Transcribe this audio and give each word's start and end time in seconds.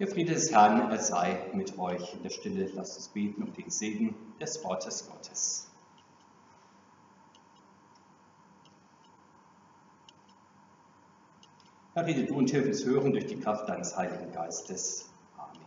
Der 0.00 0.08
Friede 0.08 0.32
des 0.32 0.50
Herrn, 0.50 0.90
er 0.90 0.98
sei 0.98 1.38
mit 1.52 1.78
euch. 1.78 2.14
In 2.14 2.22
der 2.22 2.30
Stille 2.30 2.70
lasst 2.72 2.96
uns 2.96 3.08
beten 3.08 3.42
um 3.42 3.52
den 3.52 3.68
Segen 3.68 4.14
des 4.40 4.64
Wortes 4.64 5.06
Gottes. 5.06 5.70
Herr, 11.92 12.06
rede 12.06 12.24
du 12.24 12.34
und 12.34 12.48
hilf 12.48 12.66
uns 12.66 12.82
hören 12.86 13.12
durch 13.12 13.26
die 13.26 13.38
Kraft 13.38 13.68
deines 13.68 13.94
Heiligen 13.94 14.32
Geistes. 14.32 15.10
Amen. 15.36 15.60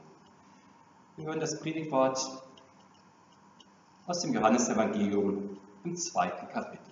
Wir 1.16 1.26
hören 1.26 1.40
das 1.40 1.60
Predigtwort 1.60 2.20
aus 4.08 4.20
dem 4.22 4.34
Johannesevangelium 4.34 5.60
im 5.84 5.96
zweiten 5.96 6.50
Kapitel. 6.50 6.92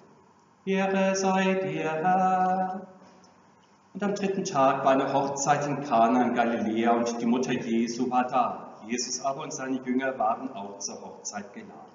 Ehre 0.65 1.15
sei 1.15 1.55
dir, 1.55 1.91
Herr. 1.91 3.00
Und 3.93 4.03
am 4.03 4.15
dritten 4.15 4.45
Tag 4.45 4.85
war 4.85 4.91
eine 4.91 5.11
Hochzeit 5.11 5.67
in 5.67 5.81
Kana 5.81 6.23
in 6.23 6.33
Galiläa 6.33 6.91
und 6.91 7.19
die 7.19 7.25
Mutter 7.25 7.51
Jesu 7.51 8.09
war 8.09 8.25
da. 8.25 8.79
Jesus 8.87 9.19
aber 9.21 9.43
und 9.43 9.53
seine 9.53 9.81
Jünger 9.83 10.17
waren 10.17 10.49
auch 10.53 10.79
zur 10.79 11.01
Hochzeit 11.01 11.53
geladen. 11.53 11.91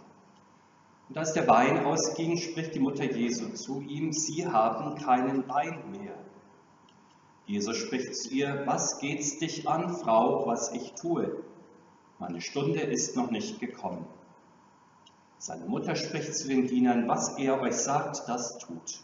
Und 1.09 1.17
als 1.17 1.33
der 1.33 1.49
Wein 1.49 1.85
ausging, 1.85 2.37
spricht 2.37 2.75
die 2.75 2.81
Mutter 2.81 3.05
Jesu 3.05 3.49
zu 3.51 3.81
ihm, 3.81 4.13
Sie 4.13 4.47
haben 4.47 4.97
keinen 4.97 5.49
Wein 5.49 5.91
mehr. 5.91 6.15
Jesus 7.47 7.77
spricht 7.77 8.15
zu 8.15 8.31
ihr, 8.31 8.63
was 8.67 8.99
geht's 8.99 9.39
dich 9.39 9.69
an, 9.69 9.95
Frau, 9.97 10.47
was 10.47 10.73
ich 10.73 10.93
tue? 10.95 11.45
Meine 12.19 12.41
Stunde 12.41 12.81
ist 12.81 13.17
noch 13.17 13.31
nicht 13.31 13.61
gekommen. 13.61 14.05
Seine 15.39 15.67
Mutter 15.67 15.95
spricht 15.95 16.35
zu 16.35 16.49
den 16.49 16.67
Dienern, 16.67 17.09
was 17.09 17.39
er 17.39 17.61
euch 17.61 17.77
sagt, 17.77 18.29
das 18.29 18.59
tut. 18.59 19.01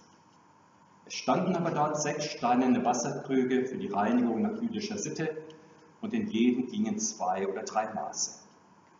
Es 1.12 1.18
standen 1.18 1.54
aber 1.56 1.72
dort 1.72 2.00
sechs 2.00 2.24
steinerne 2.24 2.86
Wasserkrüge 2.86 3.66
für 3.66 3.76
die 3.76 3.88
Reinigung 3.88 4.40
nach 4.40 4.62
jüdischer 4.62 4.96
Sitte 4.96 5.36
und 6.00 6.14
in 6.14 6.26
jedem 6.26 6.68
gingen 6.68 6.98
zwei 6.98 7.46
oder 7.46 7.64
drei 7.64 7.92
Maße. 7.92 8.40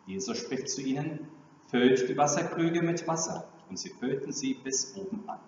Jesus 0.05 0.37
spricht 0.37 0.69
zu 0.69 0.83
ihnen, 0.83 1.27
füllt 1.69 2.07
die 2.11 2.17
Wasserkrüge 2.19 2.83
mit 2.83 3.09
Wasser 3.09 3.49
und 3.71 3.79
sie 3.79 3.89
füllten 3.89 4.31
sie 4.31 4.53
bis 4.53 4.95
oben 4.95 5.27
an. 5.27 5.39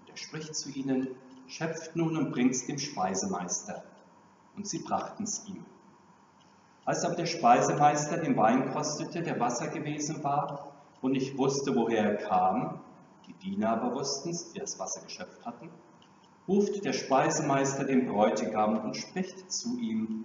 Und 0.00 0.08
er 0.08 0.16
spricht 0.16 0.54
zu 0.54 0.70
ihnen, 0.70 1.08
schöpft 1.48 1.94
nun 1.94 2.16
und 2.16 2.32
bringt's 2.32 2.64
dem 2.64 2.78
Speisemeister. 2.78 3.84
Und 4.56 4.66
sie 4.66 4.78
brachten's 4.78 5.44
ihm. 5.48 5.66
Als 6.86 7.04
aber 7.04 7.14
der 7.14 7.26
Speisemeister 7.26 8.16
den 8.16 8.38
Wein 8.38 8.72
kostete, 8.72 9.20
der 9.20 9.38
Wasser 9.38 9.68
gewesen 9.68 10.24
war, 10.24 10.72
und 11.02 11.12
nicht 11.12 11.36
wusste, 11.36 11.76
woher 11.76 12.04
er 12.04 12.16
kam, 12.16 12.80
die 13.28 13.34
Diener 13.34 13.70
aber 13.70 13.94
wussten 13.94 14.32
die 14.54 14.58
das 14.58 14.78
Wasser 14.78 15.02
geschöpft 15.02 15.44
hatten, 15.44 15.70
ruft 16.48 16.84
der 16.84 16.92
Speisemeister 16.92 17.84
den 17.84 18.06
Bräutigam 18.06 18.78
und 18.78 18.96
spricht 18.96 19.52
zu 19.52 19.78
ihm, 19.78 20.24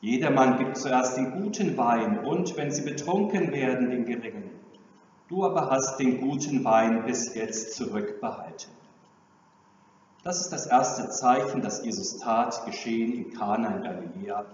Jedermann 0.00 0.58
gibt 0.58 0.76
zuerst 0.76 1.16
den 1.16 1.42
guten 1.42 1.76
Wein 1.76 2.24
und, 2.24 2.56
wenn 2.56 2.70
sie 2.70 2.82
betrunken 2.82 3.50
werden, 3.50 3.90
den 3.90 4.04
geringen. 4.04 4.50
Du 5.28 5.44
aber 5.44 5.70
hast 5.70 5.98
den 5.98 6.20
guten 6.20 6.64
Wein 6.64 7.04
bis 7.04 7.34
jetzt 7.34 7.74
zurückbehalten. 7.74 8.70
Das 10.22 10.40
ist 10.40 10.50
das 10.50 10.66
erste 10.66 11.08
Zeichen, 11.08 11.62
das 11.62 11.84
Jesus 11.84 12.18
tat, 12.18 12.64
geschehen 12.66 13.12
in 13.12 13.32
Kana 13.32 13.76
in 13.76 13.82
Galiläa, 13.82 14.44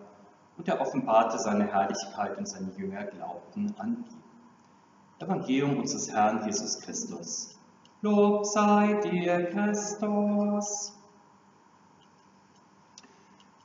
und 0.56 0.68
er 0.68 0.80
offenbarte 0.80 1.38
seine 1.38 1.66
Herrlichkeit 1.66 2.38
und 2.38 2.48
seine 2.48 2.70
Jünger 2.76 3.04
glaubten 3.04 3.74
an 3.78 4.04
ihn. 4.08 4.22
Evangelium 5.18 5.78
unseres 5.78 6.10
Herrn 6.10 6.44
Jesus 6.44 6.80
Christus. 6.80 7.51
Lob 8.04 8.44
sei 8.46 8.94
dir, 9.04 9.44
Christus. 9.50 10.92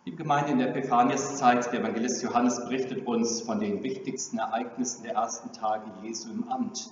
Liebe 0.06 0.18
Gemeinde, 0.18 0.52
in 0.52 0.60
der 0.60 0.70
Epiphaniaszeit, 0.70 1.74
der 1.74 1.80
Evangelist 1.80 2.22
Johannes 2.22 2.60
berichtet 2.60 3.08
uns 3.08 3.42
von 3.42 3.60
den 3.60 3.82
wichtigsten 3.82 4.38
Ereignissen 4.38 5.02
der 5.02 5.16
ersten 5.16 5.52
Tage 5.54 5.86
Jesu 6.04 6.30
im 6.30 6.48
Amt. 6.50 6.92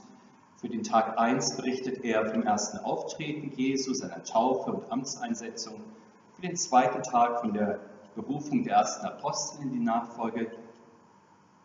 Für 0.57 0.69
den 0.69 0.81
Tag 0.81 1.19
1 1.19 1.57
berichtet 1.57 2.03
er 2.03 2.25
vom 2.25 2.41
ersten 2.41 2.79
Auftreten 2.79 3.51
Jesu, 3.55 3.93
seiner 3.93 4.23
Taufe 4.23 4.71
und 4.71 4.91
Amtseinsetzung. 4.91 5.79
Für 6.33 6.41
den 6.41 6.55
zweiten 6.55 7.03
Tag 7.03 7.41
von 7.41 7.53
der 7.53 7.79
Berufung 8.15 8.63
der 8.63 8.77
ersten 8.77 9.05
Apostel 9.05 9.61
in 9.61 9.71
die 9.71 9.81
Nachfolge 9.81 10.49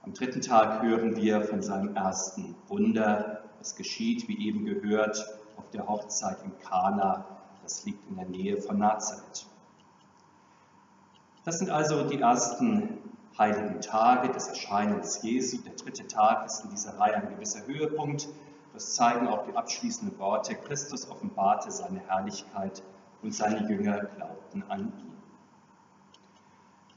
am 0.02 0.12
dritten 0.12 0.42
Tag 0.42 0.82
hören 0.82 1.16
wir 1.16 1.40
von 1.40 1.62
seinem 1.62 1.96
ersten 1.96 2.54
Wunder. 2.68 3.44
Es 3.62 3.76
geschieht, 3.76 4.28
wie 4.28 4.46
eben 4.46 4.66
gehört, 4.66 5.39
der 5.72 5.88
Hochzeit 5.88 6.38
in 6.44 6.58
Kana. 6.60 7.24
Das 7.62 7.84
liegt 7.84 8.08
in 8.08 8.16
der 8.16 8.26
Nähe 8.26 8.60
von 8.60 8.78
Nazareth. 8.78 9.46
Das 11.44 11.58
sind 11.58 11.70
also 11.70 12.08
die 12.08 12.20
ersten 12.20 12.98
heiligen 13.38 13.80
Tage 13.80 14.30
des 14.30 14.48
Erscheinens 14.48 15.22
Jesu. 15.22 15.58
Der 15.58 15.74
dritte 15.74 16.06
Tag 16.06 16.46
ist 16.46 16.64
in 16.64 16.70
dieser 16.70 16.98
Reihe 16.98 17.16
ein 17.16 17.30
gewisser 17.30 17.66
Höhepunkt. 17.66 18.28
Das 18.72 18.94
zeigen 18.94 19.28
auch 19.28 19.46
die 19.46 19.56
abschließenden 19.56 20.18
Worte. 20.18 20.54
Christus 20.54 21.10
offenbarte 21.10 21.70
seine 21.70 22.00
Herrlichkeit 22.00 22.82
und 23.22 23.34
seine 23.34 23.68
Jünger 23.68 24.00
glaubten 24.16 24.64
an 24.68 24.92
ihn. 24.98 25.10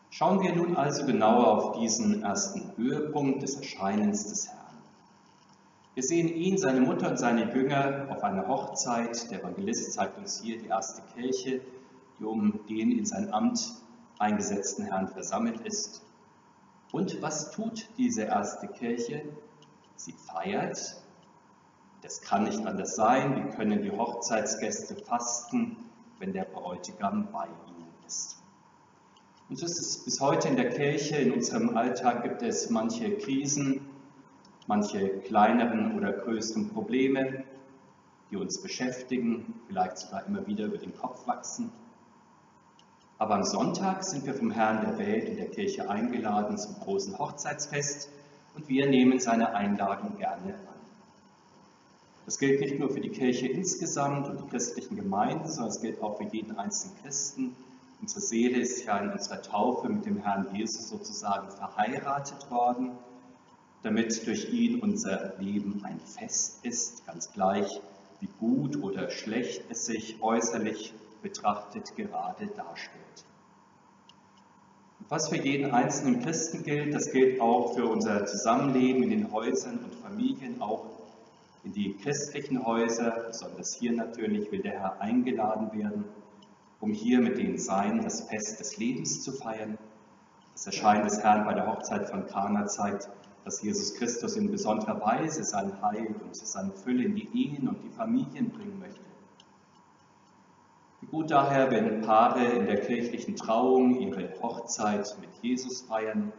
Schauen 0.09 0.41
wir 0.41 0.55
nun 0.55 0.77
also 0.77 1.05
genauer 1.05 1.47
auf 1.47 1.79
diesen 1.79 2.21
ersten 2.21 2.77
Höhepunkt 2.77 3.41
des 3.41 3.55
Erscheinens 3.55 4.29
des 4.29 4.47
Herrn. 4.47 4.62
Wir 5.95 6.01
sehen 6.01 6.27
ihn, 6.27 6.57
seine 6.57 6.81
Mutter 6.81 7.07
und 7.11 7.19
seine 7.19 7.53
Jünger 7.53 8.07
auf 8.09 8.23
einer 8.23 8.47
Hochzeit. 8.47 9.29
Der 9.29 9.41
Evangelist 9.41 9.93
zeigt 9.93 10.17
uns 10.17 10.41
hier 10.41 10.57
die 10.57 10.65
erste 10.65 11.03
Kirche, 11.13 11.61
die 12.19 12.23
um 12.23 12.65
den 12.67 12.97
in 12.97 13.05
sein 13.05 13.31
Amt 13.31 13.75
eingesetzten 14.17 14.85
Herrn 14.85 15.07
versammelt 15.07 15.59
ist. 15.59 16.01
Und 16.91 17.21
was 17.21 17.51
tut 17.51 17.89
diese 17.99 18.23
erste 18.23 18.67
Kirche? 18.69 19.23
Sie 19.95 20.13
feiert. 20.13 20.79
Das 22.01 22.21
kann 22.21 22.45
nicht 22.45 22.65
anders 22.65 22.95
sein. 22.95 23.35
Wie 23.35 23.55
können 23.55 23.83
die 23.83 23.91
Hochzeitsgäste 23.91 24.95
fasten, 24.95 25.77
wenn 26.17 26.33
der 26.33 26.45
Bräutigam 26.45 27.27
bei 27.31 27.45
ihnen 27.45 27.93
ist? 28.07 28.41
Und 29.47 29.59
so 29.59 29.65
ist 29.67 29.79
es 29.79 30.03
bis 30.03 30.19
heute 30.19 30.47
in 30.47 30.55
der 30.55 30.69
Kirche, 30.71 31.17
in 31.17 31.33
unserem 31.33 31.77
Alltag 31.77 32.23
gibt 32.23 32.41
es 32.41 32.71
manche 32.71 33.15
Krisen, 33.17 33.92
manche 34.67 35.19
kleineren 35.19 35.97
oder 35.97 36.11
größeren 36.11 36.69
Probleme, 36.69 37.43
die 38.31 38.37
uns 38.37 38.61
beschäftigen, 38.61 39.61
vielleicht 39.67 39.97
sogar 39.97 40.25
immer 40.25 40.45
wieder 40.47 40.65
über 40.65 40.77
den 40.77 40.95
Kopf 40.95 41.27
wachsen. 41.27 41.71
Aber 43.17 43.35
am 43.35 43.43
Sonntag 43.43 44.03
sind 44.03 44.25
wir 44.25 44.33
vom 44.33 44.51
Herrn 44.51 44.81
der 44.81 44.97
Welt 44.97 45.29
in 45.29 45.37
der 45.37 45.49
Kirche 45.49 45.89
eingeladen 45.89 46.57
zum 46.57 46.75
großen 46.75 47.17
Hochzeitsfest 47.17 48.09
und 48.55 48.67
wir 48.67 48.87
nehmen 48.89 49.19
seine 49.19 49.53
Einladung 49.53 50.17
gerne 50.17 50.55
an. 50.55 50.73
Das 52.25 52.39
gilt 52.39 52.61
nicht 52.61 52.79
nur 52.79 52.89
für 52.89 53.01
die 53.01 53.09
Kirche 53.09 53.47
insgesamt 53.47 54.29
und 54.29 54.41
die 54.41 54.47
christlichen 54.49 54.95
Gemeinden, 54.95 55.47
sondern 55.47 55.71
es 55.71 55.81
gilt 55.81 56.01
auch 56.01 56.17
für 56.17 56.23
jeden 56.23 56.57
einzelnen 56.57 56.97
Christen, 57.01 57.55
Unsere 58.03 58.19
Seele 58.19 58.57
ist 58.57 58.83
ja 58.83 58.97
in 58.97 59.11
unserer 59.11 59.41
Taufe 59.41 59.87
mit 59.87 60.05
dem 60.05 60.17
Herrn 60.17 60.53
Jesus 60.53 60.89
sozusagen 60.89 61.49
verheiratet 61.51 62.51
worden, 62.51 62.97
damit 63.83 64.25
durch 64.25 64.51
ihn 64.51 64.79
unser 64.79 65.33
Leben 65.39 65.81
ein 65.83 65.99
Fest 65.99 66.65
ist, 66.65 67.05
ganz 67.05 67.31
gleich, 67.31 67.81
wie 68.19 68.29
gut 68.39 68.81
oder 68.81 69.09
schlecht 69.09 69.63
es 69.69 69.85
sich 69.85 70.21
äußerlich 70.21 70.93
betrachtet 71.21 71.95
gerade 71.95 72.47
darstellt. 72.47 73.25
Und 74.99 75.11
was 75.11 75.29
für 75.29 75.37
jeden 75.37 75.71
einzelnen 75.71 76.21
Christen 76.21 76.63
gilt, 76.63 76.93
das 76.93 77.11
gilt 77.11 77.39
auch 77.41 77.75
für 77.75 77.85
unser 77.85 78.25
Zusammenleben 78.25 79.03
in 79.03 79.09
den 79.09 79.31
Häusern 79.31 79.79
und 79.79 79.93
Familien, 79.95 80.61
auch 80.61 80.85
in 81.63 81.73
die 81.73 81.95
christlichen 81.95 82.65
Häuser, 82.65 83.25
besonders 83.27 83.75
hier 83.75 83.91
natürlich 83.91 84.51
will 84.51 84.61
der 84.61 84.79
Herr 84.79 85.01
eingeladen 85.01 85.71
werden 85.77 86.05
um 86.83 86.91
hier 86.91 87.21
mit 87.21 87.37
den 87.37 87.57
Seinen 87.57 88.03
das 88.03 88.27
Fest 88.27 88.59
des 88.59 88.75
Lebens 88.75 89.23
zu 89.23 89.31
feiern. 89.31 89.77
Das 90.51 90.65
Erscheinen 90.65 91.05
des 91.05 91.23
Herrn 91.23 91.45
bei 91.45 91.53
der 91.53 91.65
Hochzeit 91.65 92.09
von 92.09 92.27
Kana 92.27 92.65
zeigt, 92.65 93.07
dass 93.43 93.61
Jesus 93.61 93.95
Christus 93.95 94.35
in 94.35 94.51
besonderer 94.51 95.01
Weise 95.01 95.43
sein 95.43 95.81
Heil 95.81 96.15
und 96.23 96.35
seine 96.35 96.71
Fülle 96.71 97.03
in 97.03 97.15
die 97.15 97.29
Ehen 97.33 97.67
und 97.67 97.83
die 97.83 97.89
Familien 97.89 98.49
bringen 98.51 98.79
möchte. 98.79 99.01
Wie 101.01 101.07
gut 101.07 101.31
daher, 101.31 101.69
wenn 101.69 102.01
Paare 102.01 102.45
in 102.45 102.65
der 102.65 102.79
kirchlichen 102.79 103.35
Trauung 103.35 103.99
ihre 103.99 104.41
Hochzeit 104.41 105.17
mit 105.19 105.29
Jesus 105.41 105.81
feiern 105.81 106.31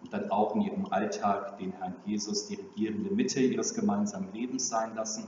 und 0.00 0.12
dann 0.12 0.30
auch 0.30 0.54
in 0.54 0.62
ihrem 0.62 0.86
Alltag 0.86 1.58
den 1.58 1.72
Herrn 1.72 1.96
Jesus 2.04 2.46
die 2.46 2.54
regierende 2.54 3.10
Mitte 3.10 3.40
ihres 3.40 3.74
gemeinsamen 3.74 4.32
Lebens 4.32 4.68
sein 4.68 4.94
lassen 4.94 5.26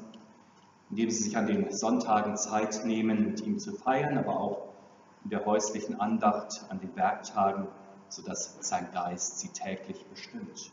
indem 0.91 1.11
sie 1.11 1.25
sich 1.25 1.37
an 1.37 1.47
den 1.47 1.73
Sonntagen 1.73 2.37
Zeit 2.37 2.85
nehmen, 2.85 3.27
mit 3.27 3.41
ihm 3.41 3.59
zu 3.59 3.73
feiern, 3.73 4.17
aber 4.19 4.39
auch 4.39 4.69
in 5.25 5.31
der 5.31 5.45
häuslichen 5.45 5.99
Andacht 5.99 6.65
an 6.69 6.79
den 6.79 6.95
Werktagen, 6.95 7.67
sodass 8.09 8.57
sein 8.61 8.89
Geist 8.93 9.41
sie 9.41 9.49
täglich 9.49 10.05
bestimmt. 10.07 10.71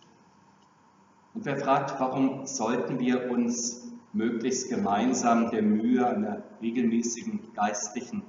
Und 1.33 1.45
wer 1.45 1.57
fragt, 1.57 1.99
warum 1.99 2.45
sollten 2.45 2.99
wir 2.99 3.31
uns 3.31 3.87
möglichst 4.13 4.69
gemeinsam 4.69 5.49
der 5.49 5.61
Mühe 5.61 6.05
einer 6.05 6.43
regelmäßigen 6.61 7.53
geistlichen 7.53 8.23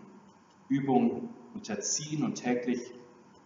Übung 0.68 1.28
unterziehen 1.54 2.22
und 2.22 2.36
täglich 2.36 2.92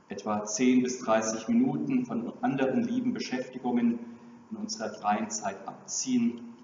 etwa 0.08 0.44
10 0.44 0.82
bis 0.82 1.00
30 1.00 1.49
Minuten 1.49 2.05
von 2.05 2.32
anderen 2.43 2.85
lieben 2.85 3.14
Beschäftigungen 3.14 3.99
in 4.50 4.56
unserer 4.58 4.91
freien 4.91 5.31
Zeit 5.31 5.67
abziehen, 5.67 6.55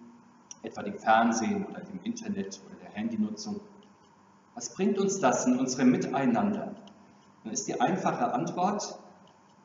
etwa 0.62 0.82
dem 0.82 0.98
Fernsehen 0.98 1.66
oder 1.66 1.80
dem 1.80 1.98
Internet 2.04 2.60
oder 2.66 2.76
der 2.82 2.90
Handynutzung. 2.90 3.60
Was 4.54 4.74
bringt 4.74 4.98
uns 4.98 5.18
das 5.18 5.46
in 5.46 5.58
unserem 5.58 5.90
Miteinander? 5.90 6.74
Dann 7.42 7.52
ist 7.52 7.66
die 7.66 7.80
einfache 7.80 8.32
Antwort, 8.32 8.98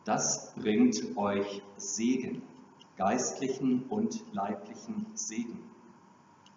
das 0.06 0.54
bringt 0.56 1.18
euch 1.18 1.62
Segen, 1.76 2.42
geistlichen 2.98 3.84
und 3.90 4.22
leiblichen 4.34 5.06
Segen. 5.14 5.60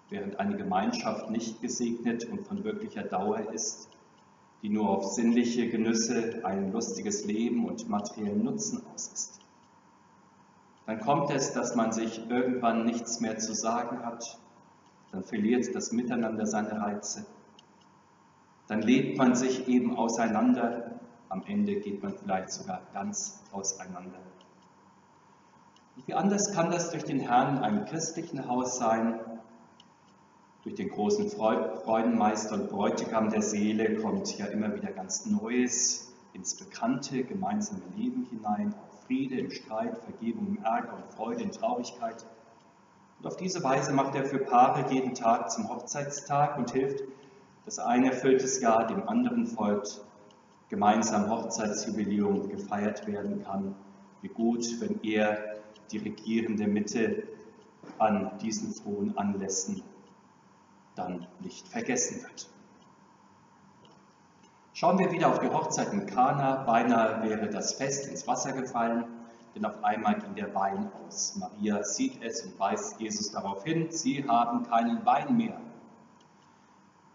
Während 0.08 0.40
eine 0.40 0.56
Gemeinschaft 0.56 1.30
nicht 1.30 1.60
gesegnet 1.60 2.24
und 2.24 2.46
von 2.46 2.64
wirklicher 2.64 3.02
Dauer 3.02 3.52
ist, 3.52 3.88
die 4.62 4.68
nur 4.68 4.88
auf 4.90 5.04
sinnliche 5.04 5.68
Genüsse, 5.68 6.40
ein 6.44 6.72
lustiges 6.72 7.24
Leben 7.24 7.66
und 7.66 7.88
materiellen 7.88 8.44
Nutzen 8.44 8.82
aus 8.92 9.08
ist. 9.12 9.40
Dann 10.86 11.00
kommt 11.00 11.30
es, 11.30 11.52
dass 11.52 11.76
man 11.76 11.92
sich 11.92 12.28
irgendwann 12.28 12.84
nichts 12.84 13.20
mehr 13.20 13.38
zu 13.38 13.54
sagen 13.54 14.04
hat, 14.04 14.38
dann 15.12 15.22
verliert 15.22 15.74
das 15.74 15.92
Miteinander 15.92 16.46
seine 16.46 16.80
Reize, 16.80 17.26
dann 18.66 18.82
lebt 18.82 19.18
man 19.18 19.34
sich 19.34 19.68
eben 19.68 19.96
auseinander, 19.96 21.00
am 21.28 21.44
Ende 21.46 21.76
geht 21.76 22.02
man 22.02 22.14
vielleicht 22.16 22.50
sogar 22.50 22.82
ganz 22.92 23.40
auseinander. 23.52 24.18
Wie 25.96 26.14
anders 26.14 26.52
kann 26.52 26.70
das 26.70 26.90
durch 26.90 27.04
den 27.04 27.20
Herrn 27.20 27.58
in 27.58 27.62
einem 27.62 27.84
christlichen 27.84 28.48
Haus 28.48 28.78
sein, 28.78 29.20
durch 30.62 30.74
den 30.74 30.90
großen 30.90 31.30
Freudenmeister 31.30 32.54
und 32.54 32.68
Bräutigam 32.68 33.30
der 33.30 33.42
Seele 33.42 33.96
kommt 33.96 34.36
ja 34.36 34.46
immer 34.46 34.74
wieder 34.74 34.92
ganz 34.92 35.24
Neues 35.24 36.12
ins 36.34 36.54
bekannte 36.54 37.24
gemeinsame 37.24 37.82
Leben 37.96 38.26
hinein, 38.30 38.74
auch 38.74 39.06
Friede 39.06 39.38
im 39.38 39.50
Streit, 39.50 39.96
Vergebung 39.98 40.48
im 40.48 40.62
Ärger 40.62 40.96
und 40.96 41.06
Freude 41.14 41.42
in 41.42 41.50
Traurigkeit. 41.50 42.24
Und 43.18 43.26
auf 43.26 43.36
diese 43.36 43.62
Weise 43.64 43.92
macht 43.92 44.14
er 44.14 44.24
für 44.24 44.38
Paare 44.38 44.92
jeden 44.92 45.14
Tag 45.14 45.50
zum 45.50 45.68
Hochzeitstag 45.68 46.58
und 46.58 46.70
hilft, 46.70 47.04
dass 47.64 47.78
ein 47.78 48.04
erfülltes 48.04 48.60
Jahr 48.60 48.86
dem 48.86 49.08
anderen 49.08 49.46
folgt, 49.46 50.02
gemeinsam 50.68 51.30
Hochzeitsjubiläum 51.30 52.48
gefeiert 52.48 53.06
werden 53.06 53.42
kann. 53.44 53.74
Wie 54.22 54.28
gut, 54.28 54.64
wenn 54.80 55.00
er 55.02 55.59
die 55.92 55.98
regierende 55.98 56.66
Mitte 56.66 57.24
an 57.98 58.38
diesen 58.38 58.72
frohen 58.72 59.16
Anlässen 59.16 59.82
dann 60.94 61.26
nicht 61.40 61.68
vergessen 61.68 62.22
wird. 62.22 62.48
Schauen 64.72 64.98
wir 64.98 65.12
wieder 65.12 65.28
auf 65.28 65.40
die 65.40 65.48
Hochzeit 65.48 65.92
in 65.92 66.06
Kana. 66.06 66.64
Beinahe 66.64 67.22
wäre 67.22 67.50
das 67.50 67.74
Fest 67.74 68.06
ins 68.06 68.26
Wasser 68.26 68.52
gefallen, 68.52 69.04
denn 69.54 69.64
auf 69.64 69.82
einmal 69.84 70.18
ging 70.18 70.34
der 70.34 70.54
Wein 70.54 70.90
aus. 71.06 71.36
Maria 71.36 71.82
sieht 71.82 72.22
es 72.22 72.42
und 72.44 72.58
weist 72.58 73.00
Jesus 73.00 73.30
darauf 73.30 73.64
hin, 73.64 73.88
sie 73.90 74.26
haben 74.26 74.62
keinen 74.64 75.04
Wein 75.04 75.36
mehr. 75.36 75.60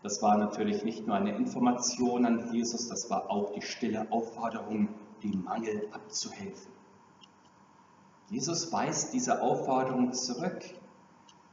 Das 0.03 0.21
war 0.21 0.37
natürlich 0.37 0.83
nicht 0.83 1.07
nur 1.07 1.15
eine 1.15 1.35
Information 1.35 2.25
an 2.25 2.53
Jesus, 2.53 2.87
das 2.87 3.09
war 3.09 3.31
auch 3.31 3.53
die 3.53 3.61
stille 3.61 4.05
Aufforderung, 4.11 4.89
dem 5.23 5.43
Mangel 5.43 5.87
abzuhelfen. 5.91 6.74
Jesus 8.29 8.71
weist 8.71 9.13
diese 9.13 9.41
Aufforderung 9.41 10.13
zurück. 10.13 10.63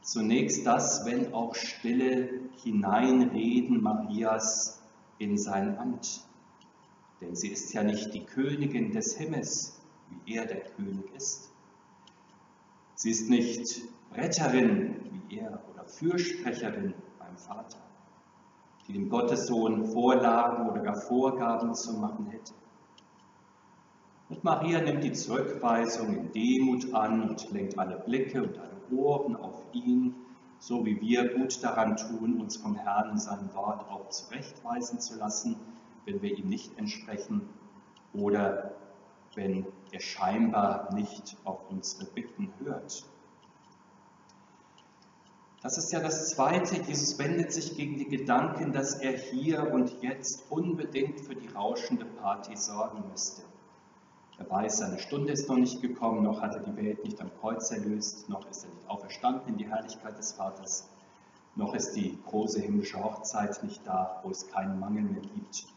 Zunächst 0.01 0.65
das, 0.65 1.05
wenn 1.05 1.33
auch 1.33 1.55
stille 1.55 2.41
Hineinreden 2.63 3.81
Marias 3.81 4.81
in 5.19 5.37
sein 5.37 5.77
Amt. 5.77 6.21
Denn 7.21 7.35
sie 7.35 7.49
ist 7.49 7.71
ja 7.73 7.83
nicht 7.83 8.13
die 8.13 8.25
Königin 8.25 8.91
des 8.91 9.15
Himmels, 9.15 9.79
wie 10.25 10.35
er 10.35 10.45
der 10.45 10.61
König 10.61 11.13
ist. 11.15 11.51
Sie 12.95 13.11
ist 13.11 13.29
nicht 13.29 13.81
Retterin, 14.13 15.21
wie 15.27 15.37
er, 15.37 15.61
oder 15.71 15.85
Fürsprecherin 15.85 16.93
beim 17.19 17.37
Vater, 17.37 17.79
die 18.87 18.93
dem 18.93 19.09
Gottessohn 19.09 19.85
Vorlagen 19.85 20.69
oder 20.69 20.81
gar 20.81 20.95
Vorgaben 20.95 21.73
zu 21.73 21.93
machen 21.93 22.27
hätte. 22.27 22.53
Und 24.33 24.43
Maria 24.43 24.81
nimmt 24.81 25.03
die 25.03 25.11
Zurückweisung 25.11 26.17
in 26.17 26.31
Demut 26.31 26.91
an 26.95 27.29
und 27.29 27.51
lenkt 27.51 27.77
alle 27.77 27.99
Blicke 27.99 28.41
und 28.41 28.57
alle 28.57 28.81
Ohren 28.91 29.35
auf 29.35 29.61
ihn, 29.73 30.15
so 30.57 30.83
wie 30.87 30.99
wir 30.99 31.35
gut 31.35 31.63
daran 31.63 31.97
tun, 31.97 32.41
uns 32.41 32.57
vom 32.57 32.75
Herrn 32.75 33.11
in 33.11 33.19
seinem 33.19 33.53
Wort 33.53 33.87
auch 33.91 34.09
zurechtweisen 34.09 34.99
zu 34.99 35.19
lassen, 35.19 35.55
wenn 36.05 36.23
wir 36.23 36.35
ihm 36.35 36.49
nicht 36.49 36.79
entsprechen 36.79 37.47
oder 38.11 38.73
wenn 39.35 39.67
er 39.91 39.99
scheinbar 39.99 40.91
nicht 40.95 41.37
auf 41.43 41.69
unsere 41.69 42.05
Bitten 42.05 42.51
hört. 42.63 43.05
Das 45.61 45.77
ist 45.77 45.93
ja 45.93 45.99
das 45.99 46.29
Zweite. 46.31 46.81
Jesus 46.81 47.19
wendet 47.19 47.53
sich 47.53 47.77
gegen 47.77 47.99
die 47.99 48.07
Gedanken, 48.07 48.73
dass 48.73 48.95
er 48.95 49.15
hier 49.15 49.71
und 49.71 50.01
jetzt 50.01 50.51
unbedingt 50.51 51.21
für 51.21 51.35
die 51.35 51.49
rauschende 51.49 52.05
Party 52.05 52.57
sorgen 52.57 53.03
müsste. 53.11 53.43
Er 54.37 54.49
weiß, 54.49 54.79
seine 54.79 54.99
Stunde 54.99 55.31
ist 55.31 55.47
noch 55.47 55.57
nicht 55.57 55.81
gekommen, 55.81 56.23
noch 56.23 56.41
hat 56.41 56.55
er 56.55 56.61
die 56.61 56.75
Welt 56.75 57.03
nicht 57.03 57.21
am 57.21 57.31
Kreuz 57.39 57.69
erlöst, 57.71 58.27
noch 58.29 58.49
ist 58.49 58.63
er 58.63 58.71
nicht 58.71 58.89
auferstanden 58.89 59.49
in 59.49 59.57
die 59.57 59.67
Herrlichkeit 59.67 60.17
des 60.17 60.33
Vaters, 60.33 60.89
noch 61.55 61.75
ist 61.75 61.93
die 61.93 62.17
große 62.25 62.59
himmlische 62.59 63.03
Hochzeit 63.03 63.63
nicht 63.63 63.85
da, 63.85 64.19
wo 64.23 64.31
es 64.31 64.47
keinen 64.49 64.79
Mangel 64.79 65.03
mehr 65.03 65.21
gibt. 65.21 65.67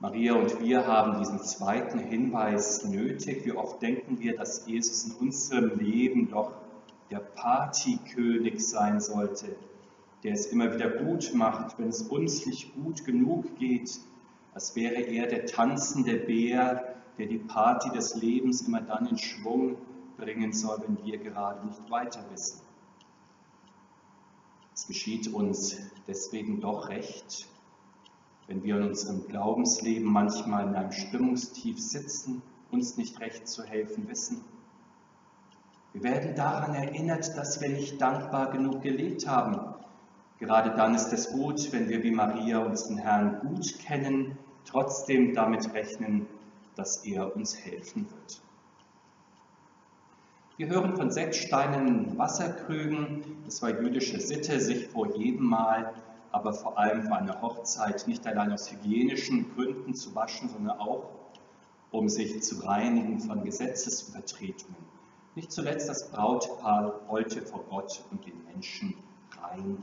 Maria 0.00 0.34
und 0.34 0.60
wir 0.60 0.86
haben 0.86 1.18
diesen 1.18 1.40
zweiten 1.40 1.98
Hinweis 1.98 2.84
nötig. 2.84 3.46
Wie 3.46 3.52
oft 3.52 3.80
denken 3.80 4.20
wir, 4.20 4.36
dass 4.36 4.66
Jesus 4.66 5.06
in 5.06 5.12
unserem 5.12 5.78
Leben 5.78 6.28
doch 6.28 6.52
der 7.10 7.20
Partykönig 7.20 8.68
sein 8.68 9.00
sollte, 9.00 9.56
der 10.22 10.34
es 10.34 10.44
immer 10.46 10.74
wieder 10.74 10.90
gut 10.90 11.32
macht, 11.32 11.78
wenn 11.78 11.88
es 11.88 12.02
uns 12.02 12.44
nicht 12.44 12.74
gut 12.74 13.06
genug 13.06 13.56
geht, 13.56 13.98
als 14.54 14.76
wäre 14.76 15.02
er 15.02 15.26
der 15.26 15.46
tanzende 15.46 16.16
Bär, 16.16 16.94
der 17.18 17.26
die 17.26 17.38
Party 17.38 17.90
des 17.90 18.14
Lebens 18.14 18.62
immer 18.62 18.80
dann 18.80 19.06
in 19.06 19.18
Schwung 19.18 19.76
bringen 20.16 20.52
soll, 20.52 20.82
wenn 20.86 21.04
wir 21.04 21.18
gerade 21.18 21.66
nicht 21.66 21.90
weiter 21.90 22.24
wissen. 22.30 22.60
Es 24.74 24.86
geschieht 24.86 25.32
uns 25.32 25.76
deswegen 26.06 26.60
doch 26.60 26.88
recht, 26.88 27.48
wenn 28.46 28.62
wir 28.62 28.76
in 28.76 28.88
unserem 28.88 29.26
Glaubensleben 29.26 30.10
manchmal 30.10 30.68
in 30.68 30.74
einem 30.74 30.92
Stimmungstief 30.92 31.80
sitzen, 31.80 32.42
uns 32.70 32.96
nicht 32.96 33.20
recht 33.20 33.48
zu 33.48 33.64
helfen 33.64 34.08
wissen. 34.08 34.44
Wir 35.92 36.02
werden 36.02 36.34
daran 36.34 36.74
erinnert, 36.74 37.36
dass 37.36 37.60
wir 37.60 37.68
nicht 37.68 38.00
dankbar 38.00 38.50
genug 38.50 38.82
gelebt 38.82 39.28
haben. 39.28 39.74
Gerade 40.40 40.70
dann 40.76 40.94
ist 40.94 41.12
es 41.12 41.30
gut, 41.30 41.72
wenn 41.72 41.88
wir 41.88 42.02
wie 42.02 42.10
Maria 42.10 42.58
unseren 42.58 42.98
Herrn 42.98 43.38
gut 43.40 43.78
kennen, 43.78 44.36
trotzdem 44.64 45.34
damit 45.34 45.72
rechnen, 45.74 46.26
dass 46.76 47.04
er 47.04 47.34
uns 47.36 47.56
helfen 47.56 48.06
wird. 48.10 48.40
Wir 50.56 50.68
hören 50.68 50.96
von 50.96 51.10
sechs 51.10 51.38
steinernen 51.38 52.16
Wasserkrügen. 52.16 53.24
Es 53.46 53.60
war 53.60 53.70
jüdische 53.70 54.20
Sitte, 54.20 54.60
sich 54.60 54.86
vor 54.88 55.16
jedem 55.16 55.46
Mal, 55.46 55.92
aber 56.30 56.52
vor 56.52 56.78
allem 56.78 57.02
vor 57.02 57.16
einer 57.16 57.42
Hochzeit 57.42 58.06
nicht 58.06 58.26
allein 58.26 58.52
aus 58.52 58.70
hygienischen 58.70 59.52
Gründen 59.54 59.94
zu 59.94 60.14
waschen, 60.14 60.48
sondern 60.48 60.78
auch, 60.78 61.10
um 61.90 62.08
sich 62.08 62.42
zu 62.42 62.64
reinigen 62.64 63.20
von 63.20 63.44
Gesetzesübertretungen. 63.44 64.76
Nicht 65.34 65.50
zuletzt 65.50 65.88
das 65.88 66.10
Brautpaar 66.10 67.00
wollte 67.08 67.42
vor 67.42 67.64
Gott 67.68 68.04
und 68.12 68.24
den 68.24 68.44
Menschen 68.44 68.94
rein 69.40 69.82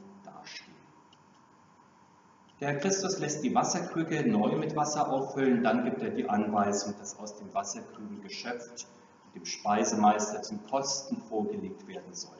der 2.61 2.77
Christus 2.77 3.19
lässt 3.19 3.43
die 3.43 3.53
Wasserkrüge 3.53 4.29
neu 4.29 4.55
mit 4.55 4.75
Wasser 4.75 5.11
auffüllen, 5.11 5.63
dann 5.63 5.83
gibt 5.83 6.01
er 6.01 6.11
die 6.11 6.29
Anweisung, 6.29 6.93
dass 6.99 7.17
aus 7.19 7.35
dem 7.37 7.53
Wasserkrügen 7.53 8.21
geschöpft 8.21 8.87
dem 9.35 9.45
Speisemeister 9.45 10.41
zum 10.41 10.65
Kosten 10.67 11.17
vorgelegt 11.23 11.87
werden 11.87 12.13
soll. 12.13 12.37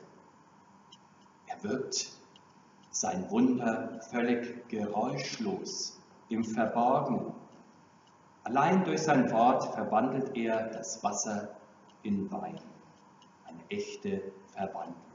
Er 1.48 1.64
wirkt 1.64 2.12
sein 2.92 3.30
Wunder 3.32 4.00
völlig 4.12 4.68
geräuschlos, 4.70 5.98
im 6.32 6.44
Verborgenen. 6.44 7.34
Allein 8.44 8.84
durch 8.84 9.02
sein 9.02 9.30
Wort 9.32 9.74
verwandelt 9.74 10.36
er 10.36 10.70
das 10.70 11.04
Wasser 11.04 11.50
in 12.04 12.32
Wein. 12.32 12.60
Eine 13.46 13.60
echte 13.70 14.32
Verwandlung. 14.54 15.11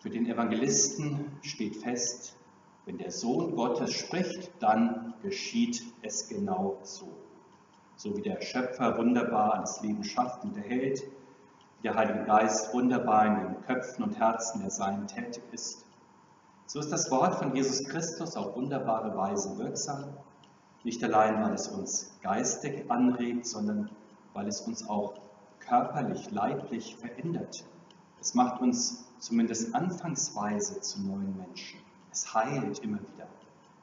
Für 0.00 0.08
den 0.08 0.26
Evangelisten 0.26 1.26
steht 1.42 1.76
fest, 1.76 2.34
wenn 2.86 2.96
der 2.96 3.10
Sohn 3.10 3.54
Gottes 3.54 3.92
spricht, 3.92 4.50
dann 4.58 5.12
geschieht 5.22 5.82
es 6.00 6.26
genau 6.26 6.78
so. 6.82 7.08
So 7.96 8.16
wie 8.16 8.22
der 8.22 8.40
Schöpfer 8.40 8.96
wunderbar 8.96 9.58
das 9.60 9.82
Leben 9.82 10.02
schafft 10.02 10.42
und 10.42 10.56
erhält, 10.56 11.02
wie 11.02 11.82
der 11.82 11.96
Heilige 11.96 12.24
Geist 12.24 12.72
wunderbar 12.72 13.26
in 13.26 13.34
den 13.36 13.62
Köpfen 13.66 14.02
und 14.02 14.18
Herzen 14.18 14.62
der 14.62 14.70
Seinen 14.70 15.06
tätig 15.06 15.42
ist, 15.52 15.84
so 16.66 16.78
ist 16.78 16.90
das 16.90 17.10
Wort 17.10 17.34
von 17.34 17.54
Jesus 17.54 17.84
Christus 17.84 18.36
auf 18.36 18.56
wunderbare 18.56 19.14
Weise 19.16 19.58
wirksam 19.58 20.04
Nicht 20.82 21.04
allein, 21.04 21.42
weil 21.42 21.52
es 21.52 21.68
uns 21.68 22.16
geistig 22.22 22.90
anregt, 22.90 23.44
sondern 23.44 23.90
weil 24.32 24.46
es 24.46 24.62
uns 24.62 24.88
auch 24.88 25.14
körperlich, 25.58 26.30
leiblich 26.30 26.96
verändert. 26.96 27.64
Es 28.20 28.34
macht 28.34 28.60
uns 28.60 29.04
zumindest 29.18 29.74
anfangsweise 29.74 30.80
zu 30.80 31.00
neuen 31.02 31.36
Menschen. 31.36 31.80
Es 32.12 32.34
heilt 32.34 32.78
immer 32.80 32.98
wieder. 32.98 33.28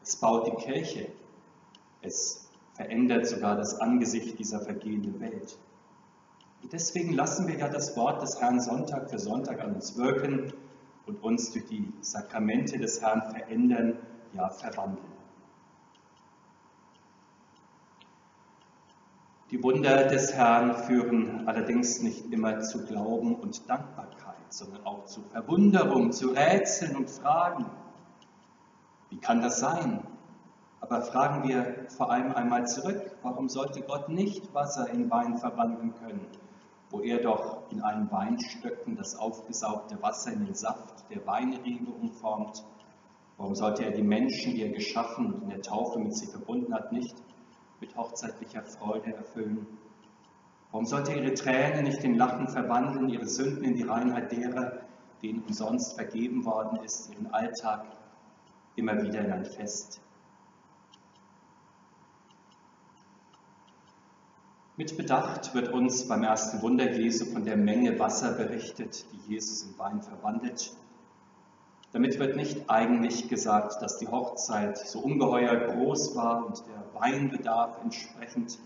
Es 0.03 0.15
baut 0.15 0.47
die 0.47 0.63
Kirche. 0.63 1.11
Es 2.01 2.47
verändert 2.73 3.27
sogar 3.27 3.55
das 3.55 3.79
Angesicht 3.79 4.37
dieser 4.37 4.61
vergehenden 4.61 5.19
Welt. 5.19 5.57
Und 6.61 6.73
deswegen 6.73 7.13
lassen 7.13 7.47
wir 7.47 7.57
ja 7.57 7.69
das 7.69 7.95
Wort 7.97 8.21
des 8.21 8.39
Herrn 8.39 8.59
Sonntag 8.59 9.09
für 9.09 9.19
Sonntag 9.19 9.59
an 9.61 9.75
uns 9.75 9.97
wirken 9.97 10.53
und 11.05 11.23
uns 11.23 11.51
durch 11.51 11.65
die 11.65 11.91
Sakramente 12.01 12.77
des 12.77 13.01
Herrn 13.01 13.31
verändern, 13.31 13.97
ja 14.33 14.49
verwandeln. 14.49 15.17
Die 19.49 19.63
Wunder 19.63 20.07
des 20.07 20.33
Herrn 20.33 20.75
führen 20.75 21.47
allerdings 21.47 22.01
nicht 22.01 22.33
immer 22.33 22.59
zu 22.59 22.85
Glauben 22.85 23.35
und 23.35 23.69
Dankbarkeit, 23.69 24.26
sondern 24.49 24.85
auch 24.85 25.05
zu 25.05 25.21
Verwunderung, 25.31 26.11
zu 26.11 26.29
Rätseln 26.29 26.95
und 26.95 27.09
Fragen. 27.09 27.65
Wie 29.09 29.17
kann 29.17 29.41
das 29.41 29.59
sein? 29.59 30.03
Aber 30.79 31.01
fragen 31.01 31.47
wir 31.47 31.85
vor 31.89 32.11
allem 32.11 32.33
einmal 32.33 32.67
zurück, 32.67 33.17
warum 33.23 33.49
sollte 33.49 33.81
Gott 33.81 34.09
nicht 34.09 34.53
Wasser 34.53 34.89
in 34.89 35.09
Wein 35.09 35.37
verwandeln 35.37 35.93
können, 35.95 36.25
wo 36.89 37.01
er 37.01 37.21
doch 37.21 37.63
in 37.71 37.81
allen 37.81 38.11
Weinstöcken 38.11 38.95
das 38.95 39.15
aufgesaugte 39.15 40.01
Wasser 40.01 40.31
in 40.33 40.45
den 40.45 40.55
Saft 40.55 41.09
der 41.09 41.25
Weinrebe 41.25 41.91
umformt? 41.91 42.63
Warum 43.37 43.55
sollte 43.55 43.85
er 43.85 43.91
die 43.91 44.03
Menschen, 44.03 44.53
die 44.53 44.63
er 44.63 44.71
geschaffen 44.71 45.33
und 45.33 45.43
in 45.43 45.49
der 45.49 45.61
Taufe 45.61 45.99
mit 45.99 46.15
sich 46.15 46.29
verbunden 46.29 46.73
hat, 46.73 46.91
nicht 46.91 47.15
mit 47.79 47.95
hochzeitlicher 47.95 48.63
Freude 48.63 49.13
erfüllen? 49.13 49.67
Warum 50.71 50.85
sollte 50.85 51.13
ihre 51.13 51.33
Tränen 51.33 51.85
nicht 51.85 52.03
in 52.03 52.15
Lachen 52.15 52.47
verwandeln, 52.47 53.09
ihre 53.09 53.27
Sünden 53.27 53.63
in 53.63 53.75
die 53.75 53.83
Reinheit 53.83 54.31
derer, 54.31 54.79
denen 55.21 55.43
umsonst 55.43 55.95
vergeben 55.95 56.45
worden 56.45 56.79
ist, 56.83 57.11
ihren 57.11 57.33
Alltag 57.33 57.85
immer 58.75 59.01
wieder 59.01 59.21
in 59.21 59.31
ein 59.31 59.45
Fest? 59.45 60.01
Mit 64.79 64.95
Bedacht 64.95 65.55
wird 65.55 65.69
uns 65.69 66.07
beim 66.07 66.21
ersten 66.21 66.61
Wunder 66.61 66.91
Jesu 66.91 67.25
von 67.25 67.43
der 67.43 67.57
Menge 67.57 67.97
Wasser 67.97 68.33
berichtet, 68.33 69.05
die 69.11 69.33
Jesus 69.33 69.63
in 69.63 69.79
Wein 69.79 70.03
verwandelt. 70.03 70.71
Damit 71.93 72.19
wird 72.19 72.35
nicht 72.35 72.69
eigentlich 72.69 73.27
gesagt, 73.27 73.81
dass 73.81 73.97
die 73.97 74.07
Hochzeit 74.07 74.77
so 74.77 74.99
ungeheuer 74.99 75.55
groß 75.55 76.15
war 76.15 76.45
und 76.45 76.63
der 76.67 77.01
Weinbedarf 77.01 77.81
entsprechend, 77.81 78.59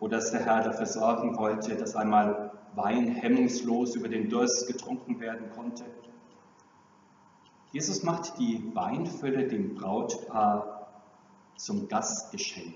oder 0.00 0.16
dass 0.16 0.32
der 0.32 0.44
Herr 0.44 0.62
dafür 0.64 0.86
sorgen 0.86 1.36
wollte, 1.36 1.76
dass 1.76 1.94
einmal 1.94 2.50
Wein 2.74 3.08
hemmungslos 3.08 3.94
über 3.94 4.08
den 4.08 4.28
Durst 4.28 4.66
getrunken 4.66 5.20
werden 5.20 5.50
konnte. 5.50 5.84
Jesus 7.72 8.02
macht 8.02 8.38
die 8.38 8.74
Weinfülle 8.74 9.46
dem 9.46 9.74
Brautpaar 9.74 10.88
zum 11.56 11.86
Gastgeschenk, 11.88 12.74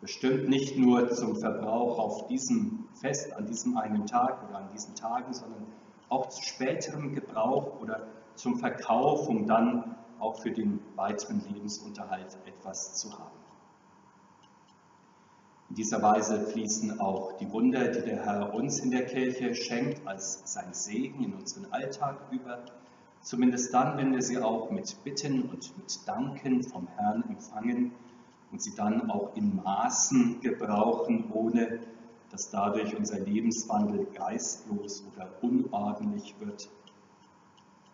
bestimmt 0.00 0.48
nicht 0.48 0.76
nur 0.76 1.10
zum 1.10 1.36
Verbrauch 1.36 1.98
auf 1.98 2.26
diesem 2.26 2.88
Fest, 2.94 3.32
an 3.34 3.46
diesem 3.46 3.76
einen 3.76 4.06
Tag 4.06 4.42
oder 4.48 4.58
an 4.58 4.68
diesen 4.72 4.94
Tagen, 4.94 5.32
sondern 5.32 5.66
auch 6.08 6.28
zu 6.28 6.42
späterem 6.42 7.14
Gebrauch 7.14 7.80
oder 7.80 8.06
zum 8.34 8.58
Verkauf, 8.58 9.28
um 9.28 9.46
dann 9.46 9.96
auch 10.18 10.40
für 10.40 10.50
den 10.50 10.80
weiteren 10.94 11.42
Lebensunterhalt 11.52 12.38
etwas 12.46 12.94
zu 12.94 13.12
haben. 13.12 13.45
In 15.68 15.74
dieser 15.74 16.00
Weise 16.00 16.46
fließen 16.46 17.00
auch 17.00 17.36
die 17.38 17.50
Wunder, 17.50 17.88
die 17.88 18.02
der 18.02 18.24
Herr 18.24 18.54
uns 18.54 18.78
in 18.78 18.92
der 18.92 19.06
Kirche 19.06 19.54
schenkt, 19.54 20.06
als 20.06 20.42
sein 20.44 20.72
Segen 20.72 21.24
in 21.24 21.34
unseren 21.34 21.66
Alltag 21.72 22.18
über, 22.30 22.64
zumindest 23.20 23.74
dann, 23.74 23.98
wenn 23.98 24.12
wir 24.12 24.22
sie 24.22 24.38
auch 24.38 24.70
mit 24.70 25.02
Bitten 25.02 25.42
und 25.42 25.76
mit 25.76 25.98
Danken 26.06 26.62
vom 26.62 26.86
Herrn 26.96 27.24
empfangen 27.28 27.90
und 28.52 28.62
sie 28.62 28.74
dann 28.76 29.10
auch 29.10 29.34
in 29.34 29.56
Maßen 29.56 30.40
gebrauchen, 30.40 31.30
ohne 31.32 31.80
dass 32.30 32.50
dadurch 32.50 32.96
unser 32.96 33.18
Lebenswandel 33.18 34.06
geistlos 34.14 35.04
oder 35.12 35.30
unordentlich 35.42 36.34
wird. 36.38 36.68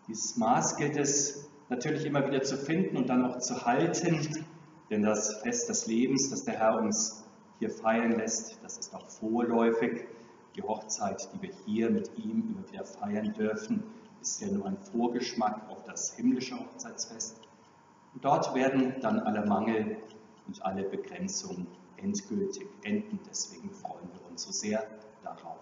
Dieses 0.07 0.37
Maß 0.37 0.75
gilt 0.75 0.97
es 0.97 1.49
natürlich 1.69 2.05
immer 2.05 2.27
wieder 2.27 2.43
zu 2.43 2.57
finden 2.57 2.97
und 2.97 3.09
dann 3.09 3.25
auch 3.25 3.39
zu 3.39 3.65
halten, 3.65 4.45
denn 4.89 5.01
das 5.01 5.41
Fest 5.41 5.69
des 5.69 5.87
Lebens, 5.87 6.29
das 6.29 6.43
der 6.43 6.59
Herr 6.59 6.79
uns 6.79 7.22
hier 7.63 7.69
feiern 7.69 8.11
lässt. 8.11 8.61
Das 8.61 8.77
ist 8.77 8.93
auch 8.93 9.07
vorläufig. 9.07 10.05
Die 10.55 10.61
Hochzeit, 10.61 11.29
die 11.33 11.43
wir 11.43 11.53
hier 11.65 11.89
mit 11.89 12.11
ihm 12.17 12.49
immer 12.49 12.69
wieder 12.69 12.83
feiern 12.83 13.33
dürfen, 13.33 13.83
ist 14.21 14.41
ja 14.41 14.49
nur 14.49 14.65
ein 14.65 14.77
Vorgeschmack 14.77 15.69
auf 15.69 15.81
das 15.83 16.13
himmlische 16.15 16.59
Hochzeitsfest. 16.59 17.37
Und 18.13 18.25
dort 18.25 18.53
werden 18.53 18.95
dann 19.01 19.21
alle 19.21 19.45
Mangel 19.45 19.97
und 20.45 20.61
alle 20.63 20.83
Begrenzungen 20.83 21.67
endgültig 21.95 22.67
enden. 22.83 23.17
Deswegen 23.29 23.71
freuen 23.71 24.09
wir 24.11 24.29
uns 24.29 24.43
so 24.43 24.51
sehr 24.51 24.85
darauf. 25.23 25.61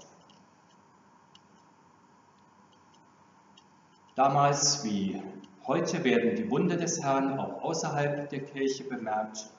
Damals 4.15 4.83
wie 4.83 5.21
heute 5.67 6.03
werden 6.03 6.35
die 6.35 6.49
Wunder 6.49 6.77
des 6.77 7.03
Herrn 7.03 7.37
auch 7.37 7.61
außerhalb 7.61 8.27
der 8.29 8.43
Kirche 8.43 8.85
bemerkt 8.85 9.51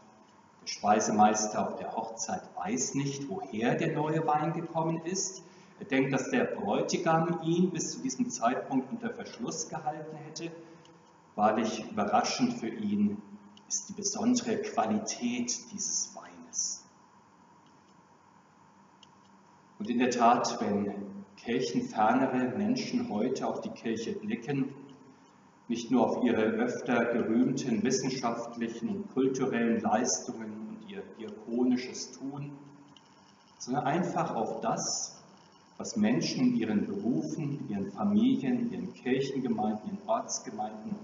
der 0.62 0.68
Speisemeister 0.68 1.68
auf 1.68 1.76
der 1.76 1.94
Hochzeit 1.94 2.42
weiß 2.56 2.94
nicht, 2.94 3.28
woher 3.28 3.74
der 3.74 3.92
neue 3.92 4.26
Wein 4.26 4.52
gekommen 4.52 5.02
ist. 5.04 5.42
Er 5.80 5.86
denkt, 5.86 6.12
dass 6.12 6.30
der 6.30 6.44
Bräutigam 6.44 7.40
ihn 7.42 7.70
bis 7.70 7.92
zu 7.92 8.00
diesem 8.00 8.30
Zeitpunkt 8.30 8.90
unter 8.92 9.10
Verschluss 9.10 9.68
gehalten 9.68 10.16
hätte. 10.16 10.52
Wahrlich 11.34 11.84
überraschend 11.90 12.54
für 12.54 12.68
ihn 12.68 13.20
ist 13.66 13.88
die 13.88 13.94
besondere 13.94 14.58
Qualität 14.58 15.52
dieses 15.72 16.14
Weines. 16.14 16.84
Und 19.78 19.90
in 19.90 19.98
der 19.98 20.10
Tat, 20.10 20.60
wenn 20.60 20.94
kirchenfernere 21.38 22.56
Menschen 22.56 23.08
heute 23.08 23.48
auf 23.48 23.62
die 23.62 23.70
Kirche 23.70 24.12
blicken, 24.12 24.74
nicht 25.72 25.90
nur 25.90 26.06
auf 26.06 26.22
ihre 26.22 26.42
öfter 26.42 27.06
gerühmten 27.06 27.82
wissenschaftlichen 27.82 28.90
und 28.90 29.14
kulturellen 29.14 29.80
Leistungen 29.80 30.68
und 30.68 30.90
ihr 30.90 31.02
diakonisches 31.18 32.12
Tun, 32.12 32.52
sondern 33.56 33.84
einfach 33.84 34.34
auf 34.34 34.60
das, 34.60 35.18
was 35.78 35.96
Menschen 35.96 36.48
in 36.48 36.56
ihren 36.56 36.86
Berufen, 36.86 37.70
ihren 37.70 37.90
Familien, 37.90 38.70
ihren 38.70 38.92
Kirchengemeinden, 38.92 39.86
ihren 39.86 40.06
Ortsgemeinden 40.06 40.94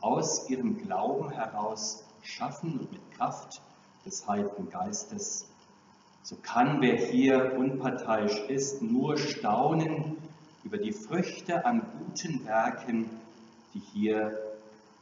aus 0.00 0.48
ihrem 0.48 0.78
Glauben 0.78 1.28
heraus 1.28 2.02
schaffen 2.22 2.78
und 2.78 2.92
mit 2.92 3.10
Kraft 3.18 3.60
des 4.06 4.26
Heiligen 4.26 4.70
Geistes. 4.70 5.46
So 6.22 6.36
kann, 6.36 6.80
wer 6.80 6.96
hier 6.96 7.58
unparteiisch 7.58 8.40
ist, 8.48 8.80
nur 8.80 9.18
staunen 9.18 10.16
über 10.64 10.78
die 10.78 10.92
Früchte 10.92 11.66
an 11.66 11.82
guten 11.98 12.46
Werken, 12.46 13.10
die 13.74 13.80
hier 13.92 14.38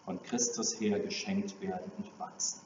von 0.05 0.23
Christus 0.23 0.81
her 0.81 0.99
geschenkt 0.99 1.61
werden 1.61 1.93
und 1.99 2.19
wachsen. 2.19 2.61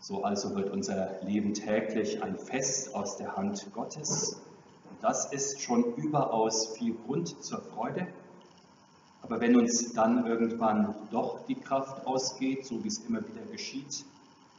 So 0.00 0.24
also 0.24 0.54
wird 0.54 0.70
unser 0.70 1.20
Leben 1.22 1.54
täglich 1.54 2.22
ein 2.22 2.38
Fest 2.38 2.94
aus 2.94 3.16
der 3.16 3.36
Hand 3.36 3.66
Gottes. 3.74 4.40
Und 4.88 5.02
das 5.02 5.32
ist 5.32 5.60
schon 5.60 5.94
überaus 5.96 6.76
viel 6.76 6.94
Grund 7.06 7.42
zur 7.42 7.60
Freude. 7.60 8.06
Aber 9.22 9.40
wenn 9.40 9.56
uns 9.56 9.92
dann 9.92 10.26
irgendwann 10.26 10.94
doch 11.10 11.44
die 11.46 11.56
Kraft 11.56 12.06
ausgeht, 12.06 12.64
so 12.64 12.84
wie 12.84 12.88
es 12.88 12.98
immer 12.98 13.26
wieder 13.26 13.44
geschieht, 13.50 14.04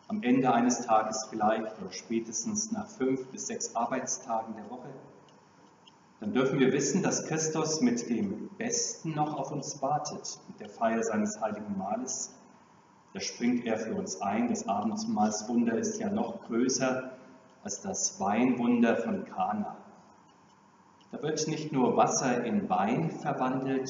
am 0.09 0.23
Ende 0.23 0.53
eines 0.53 0.85
Tages 0.85 1.27
vielleicht 1.29 1.79
oder 1.79 1.91
spätestens 1.91 2.71
nach 2.71 2.87
fünf 2.87 3.25
bis 3.27 3.47
sechs 3.47 3.75
Arbeitstagen 3.75 4.53
der 4.55 4.69
Woche, 4.69 4.89
dann 6.19 6.33
dürfen 6.33 6.59
wir 6.59 6.73
wissen, 6.73 7.03
dass 7.03 7.25
Christus 7.25 7.81
mit 7.81 8.09
dem 8.09 8.49
Besten 8.57 9.13
noch 9.13 9.37
auf 9.37 9.51
uns 9.51 9.81
wartet, 9.81 10.39
mit 10.47 10.59
der 10.59 10.69
Feier 10.69 11.03
seines 11.03 11.39
heiligen 11.39 11.77
Mahles. 11.77 12.33
Da 13.13 13.19
springt 13.19 13.65
er 13.65 13.77
für 13.77 13.93
uns 13.93 14.19
ein. 14.21 14.47
Das 14.49 14.67
Abendmahlswunder 14.67 15.77
ist 15.77 15.99
ja 15.99 16.09
noch 16.09 16.43
größer 16.47 17.11
als 17.63 17.81
das 17.81 18.19
Weinwunder 18.19 18.97
von 18.97 19.25
Kana. 19.25 19.77
Da 21.11 21.21
wird 21.21 21.47
nicht 21.47 21.71
nur 21.71 21.95
Wasser 21.95 22.43
in 22.43 22.67
Wein 22.69 23.11
verwandelt, 23.11 23.89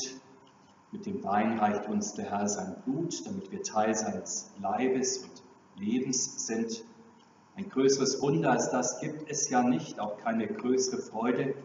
mit 0.91 1.05
dem 1.05 1.21
Wein 1.23 1.59
reicht 1.59 1.87
uns 1.89 2.13
der 2.13 2.31
Herr 2.31 2.47
sein 2.47 2.75
Blut, 2.85 3.25
damit 3.25 3.51
wir 3.51 3.61
Teil 3.61 3.93
seines 3.93 4.51
Leibes 4.61 5.17
und 5.17 5.43
Lebens 5.75 6.47
sind. 6.47 6.85
Ein 7.57 7.69
größeres 7.69 8.21
Wunder 8.21 8.51
als 8.51 8.71
das 8.71 8.99
gibt 9.01 9.29
es 9.29 9.49
ja 9.49 9.63
nicht, 9.63 9.99
auch 9.99 10.17
keine 10.19 10.47
größere 10.47 11.01
Freude, 11.01 11.55